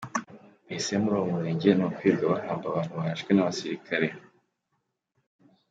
mbese 0.65 0.91
muri 1.01 1.15
uwo 1.17 1.25
murenge 1.33 1.69
ni 1.73 1.83
ukwirwa 1.87 2.25
bahamba 2.33 2.65
abantu 2.71 2.91
barashwe 2.99 3.31
n’abasirikare. 3.33 4.07